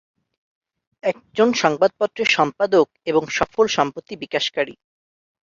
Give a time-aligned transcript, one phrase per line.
[1.03, 4.73] একজন সংবাদপত্রের সম্পাদক এবং সফল সম্পত্তি বিকাশকারী।